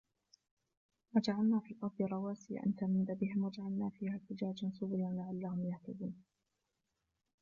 [1.15, 6.23] وجعلنا في الأرض رواسي أن تميد بهم وجعلنا فيها فجاجا سبلا لعلهم يهتدون